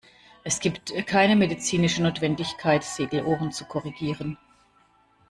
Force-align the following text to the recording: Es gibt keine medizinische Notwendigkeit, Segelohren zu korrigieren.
Es 0.43 0.59
gibt 0.59 0.91
keine 1.05 1.35
medizinische 1.35 2.01
Notwendigkeit, 2.01 2.83
Segelohren 2.83 3.51
zu 3.51 3.65
korrigieren. 3.65 4.39